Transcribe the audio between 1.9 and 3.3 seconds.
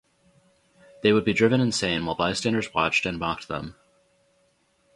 while bystanders watched and